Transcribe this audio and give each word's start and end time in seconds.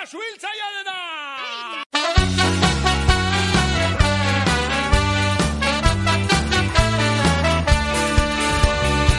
Suiltzaia 0.00 0.68
dena! 0.76 0.98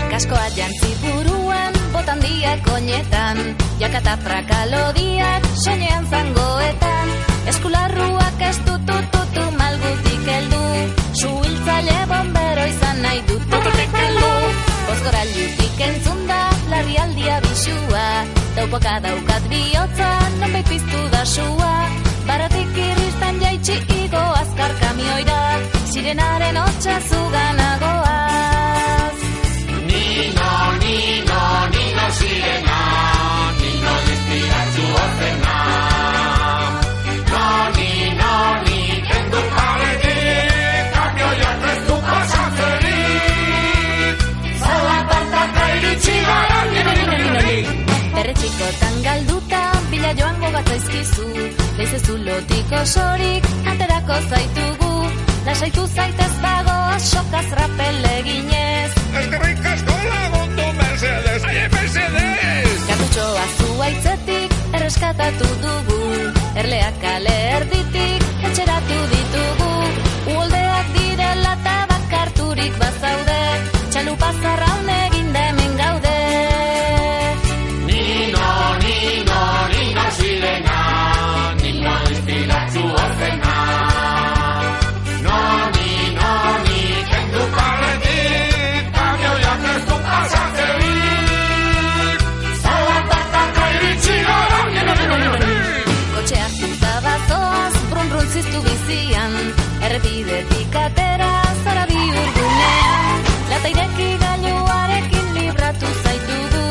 Kaskoa 0.09 0.47
jantzi 0.57 0.89
buruan, 1.03 1.77
botan 1.93 2.17
diak 2.25 2.65
oinetan, 2.73 3.37
jakata 3.77 4.17
prakalodiak, 4.25 5.45
soinean 5.53 6.09
zangoetan, 6.09 7.13
eskularruak 7.53 8.41
ez 8.49 8.57
dutututu 8.65 9.45
malgutik 9.61 10.25
heldu, 10.33 10.65
suhiltzaile 11.13 11.99
bombero 12.09 12.65
izan 12.73 13.05
nahi 13.05 13.21
dut 13.29 13.45
tututik 13.53 13.93
heldu, 14.01 14.33
bozgora 14.89 15.23
entzun 15.91 16.27
da, 16.27 16.41
larri 16.73 16.97
aldia 16.97 17.37
bisua, 17.45 17.90
daupoka 18.61 18.99
daukat 19.01 19.43
bihotza, 19.49 20.09
non 20.39 20.53
piztu 20.69 21.01
da 21.09 21.25
sua, 21.25 21.73
baratik 22.27 22.77
irristan 22.77 23.41
jaitsi 23.41 23.75
igo 24.03 24.23
azkar 24.41 24.71
kamioira, 24.81 25.41
sirenaren 25.89 26.57
hotxa 26.61 26.95
zuganagoaz. 27.09 27.30
Bila 50.63 50.77
joango 50.77 51.01
gatzaizkizu 51.11 51.27
Leize 51.77 51.99
zulotik 51.99 52.71
osorik, 52.81 53.43
aterako 53.65 54.13
zaitugu 54.29 55.11
Lasaitu 55.45 55.87
zaitez 55.87 56.33
bago, 56.41 56.99
sokaz 56.99 57.45
rapel 57.51 58.05
eginez 58.19 58.91
Eskerrik 59.19 59.65
asko 59.65 59.95
lagundu 60.09 60.65
Mercedes! 60.77 61.43
Ai, 61.43 61.69
Mercedes! 61.73 62.87
Gatutxoa 62.87 63.45
zuaitzetik, 63.57 64.57
erreskatatu 64.73 65.47
dugu 65.63 66.01
Erleak 66.55 67.01
kale 67.01 67.40
errepidetik 99.91 100.75
atera 100.85 101.31
zara 101.63 101.83
bi 101.89 102.01
urgunean 102.19 103.25
Lata 103.51 103.71
ireki 103.73 104.09
gailuarekin 104.23 105.25
libratu 105.37 105.89
zaitu 106.03 106.37
du 106.53 106.63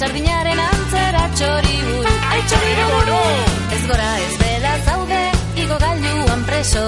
Sardinaren 0.00 0.62
antzera 0.64 1.24
txori 1.38 1.76
buru 1.88 2.14
Ai 2.30 2.40
txori 2.50 2.72
buru 2.80 3.20
Ez 3.76 3.82
gora 3.90 4.08
ez 4.24 4.32
bela 4.42 4.72
zaude 4.88 5.22
igo 5.62 5.76
gailuan 5.84 6.42
preso. 6.48 6.84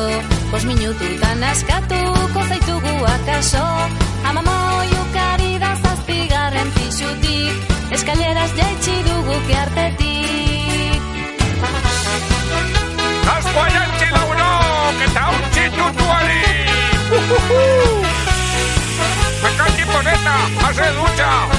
Bos 0.50 0.64
minututan 0.70 1.44
askatuko 1.52 2.48
zaitugu 2.50 2.96
akaso. 3.14 3.66
Amamo 4.32 4.58
yukari 4.94 5.52
da 5.62 5.70
zazpigarren 5.84 6.74
pixutik 6.80 7.94
Eskaleraz 7.98 8.50
jaitsi 8.58 8.98
dugu 9.06 9.38
keartetik 9.52 10.05
se 20.76 20.92
ducha. 20.92 21.55